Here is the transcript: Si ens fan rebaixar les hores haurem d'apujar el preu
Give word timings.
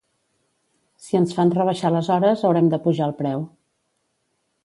Si 1.07 1.17
ens 1.19 1.35
fan 1.39 1.51
rebaixar 1.57 1.91
les 1.95 2.09
hores 2.15 2.43
haurem 2.49 2.71
d'apujar 2.73 3.09
el 3.11 3.15
preu 3.23 3.47